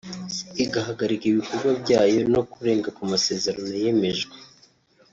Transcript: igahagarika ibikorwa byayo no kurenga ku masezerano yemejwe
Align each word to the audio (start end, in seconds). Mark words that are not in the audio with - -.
igahagarika 0.63 1.23
ibikorwa 1.27 1.71
byayo 1.81 2.19
no 2.33 2.41
kurenga 2.51 2.89
ku 2.95 3.01
masezerano 3.11 3.71
yemejwe 3.83 4.33